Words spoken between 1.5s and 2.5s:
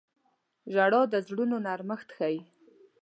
نرمښت ښيي.